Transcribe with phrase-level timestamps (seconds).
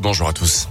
[0.00, 0.68] Bonjour à tous.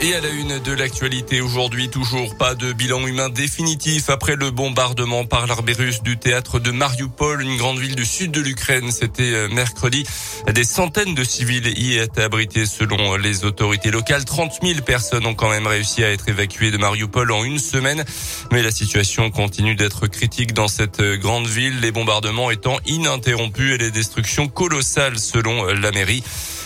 [0.00, 4.52] Et à la une de l'actualité aujourd'hui, toujours pas de bilan humain définitif après le
[4.52, 8.92] bombardement par l'armée russe du théâtre de Mariupol, une grande ville du sud de l'Ukraine.
[8.92, 10.04] C'était euh, mercredi.
[10.52, 14.24] Des centaines de civils y étaient abrités selon les autorités locales.
[14.24, 18.04] 30 000 personnes ont quand même réussi à être évacuées de Mariupol en une semaine.
[18.52, 23.78] Mais la situation continue d'être critique dans cette grande ville, les bombardements étant ininterrompus et
[23.78, 26.22] les destructions colossales selon la mairie.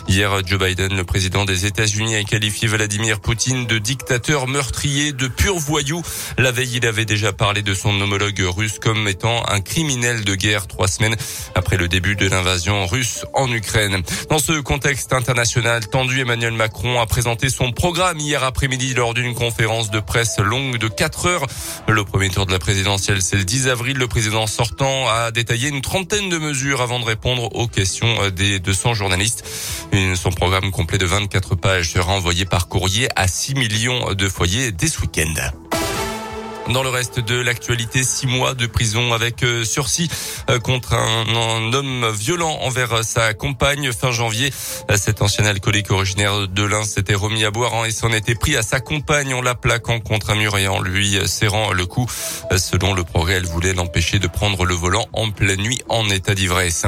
[0.08, 5.28] Hier, Joe Biden, le président des États-Unis, a qualifié Vladimir Poutine de dictateur meurtrier, de
[5.28, 6.02] pur voyou.
[6.38, 10.34] La veille, il avait déjà parlé de son homologue russe comme étant un criminel de
[10.34, 11.16] guerre trois semaines
[11.54, 14.02] après le début de l'invasion russe en Ukraine.
[14.28, 19.34] Dans ce contexte international tendu, Emmanuel Macron a présenté son programme hier après-midi lors d'une
[19.34, 21.46] conférence de presse longue de quatre heures.
[21.88, 23.96] Le premier tour de la présidentielle, c'est le 10 avril.
[23.96, 28.58] Le président sortant a détaillé une trentaine de mesures avant de répondre aux questions des
[28.58, 29.44] 200 journalistes.
[30.14, 34.72] Son programme complet de 24 pages sera envoyé par courrier à 6 millions de foyers
[34.72, 35.34] dès ce week-end.
[36.70, 40.08] Dans le reste de l'actualité, six mois de prison avec euh, sursis
[40.48, 43.90] euh, contre un, homme violent envers sa compagne.
[43.92, 44.52] Fin janvier,
[44.88, 48.36] euh, cet ancien alcoolique originaire de l'Ain s'était remis à boire hein, et s'en était
[48.36, 51.84] pris à sa compagne en la plaquant contre un mur et en lui serrant le
[51.84, 52.06] cou.
[52.56, 56.34] Selon le progrès, elle voulait l'empêcher de prendre le volant en pleine nuit en état
[56.34, 56.86] d'ivresse.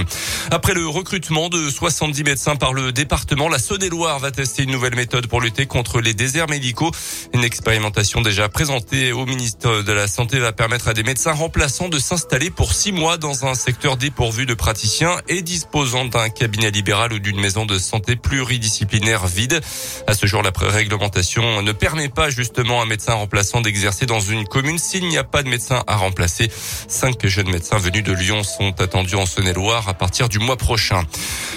[0.53, 4.95] Après le recrutement de 70 médecins par le département, la Saône-et-Loire va tester une nouvelle
[4.95, 6.93] méthode pour lutter contre les déserts médicaux.
[7.33, 11.89] Une expérimentation déjà présentée au ministère de la Santé va permettre à des médecins remplaçants
[11.89, 16.71] de s'installer pour six mois dans un secteur dépourvu de praticiens et disposant d'un cabinet
[16.71, 19.61] libéral ou d'une maison de santé pluridisciplinaire vide.
[20.07, 24.21] À ce jour, la réglementation ne permet pas justement à un médecin remplaçant d'exercer dans
[24.21, 26.51] une commune s'il n'y a pas de médecin à remplacer.
[26.89, 31.05] Cinq jeunes médecins venus de Lyon sont attendus en Saône-et-Loire à partir du mois prochain.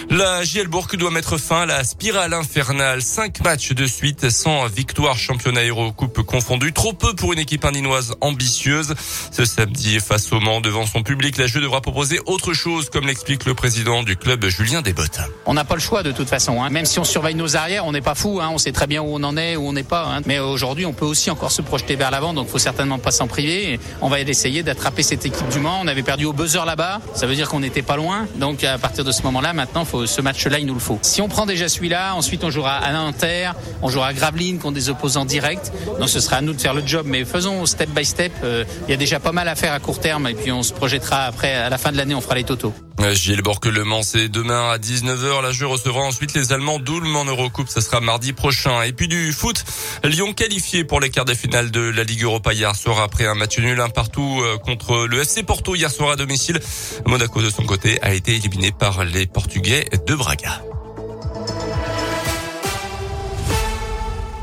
[0.09, 3.01] La Gielbourg doit mettre fin à la spirale infernale.
[3.01, 6.71] Cinq matchs de suite sans victoire championnat Eurocoupe confondu.
[6.71, 8.93] Trop peu pour une équipe indinoise ambitieuse.
[9.31, 13.07] Ce samedi, face au Mans, devant son public, la jeu devra proposer autre chose, comme
[13.07, 15.19] l'explique le président du club, Julien Desbottes.
[15.45, 16.61] On n'a pas le choix de toute façon.
[16.61, 16.69] Hein.
[16.69, 18.39] Même si on surveille nos arrières, on n'est pas fou.
[18.41, 18.49] Hein.
[18.51, 20.05] On sait très bien où on en est, où on n'est pas.
[20.05, 20.21] Hein.
[20.25, 23.27] Mais aujourd'hui, on peut aussi encore se projeter vers l'avant, donc faut certainement pas s'en
[23.27, 23.79] priver.
[24.01, 25.79] On va essayer d'attraper cette équipe du Mans.
[25.81, 27.01] On avait perdu au buzzer là-bas.
[27.13, 28.27] Ça veut dire qu'on n'était pas loin.
[28.35, 30.99] Donc à partir de ce moment-là, maintenant, ce match-là, il nous le faut.
[31.01, 34.75] Si on prend déjà celui-là, ensuite on jouera à Nanterre, on jouera à Gravelines contre
[34.75, 35.71] des opposants directs.
[35.99, 37.05] Donc ce sera à nous de faire le job.
[37.07, 38.31] Mais faisons step by step.
[38.43, 40.63] Euh, il y a déjà pas mal à faire à court terme et puis on
[40.63, 42.73] se projettera après, à la fin de l'année, on fera les totaux.
[43.13, 45.41] Gilles Le Mans, c'est demain à 19h.
[45.41, 47.69] La jeu recevra ensuite les Allemands d'Ulm en Eurocoupe.
[47.69, 48.81] Ça sera mardi prochain.
[48.81, 49.63] Et puis du foot,
[50.03, 53.35] Lyon qualifié pour les quarts des finales de la Ligue Europa hier soir après un
[53.35, 56.59] match nul un partout euh, contre le FC Porto hier soir à domicile.
[57.05, 60.61] Monaco de son côté a été éliminé par les Portugais de Braga.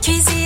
[0.02, 0.44] Cuisine.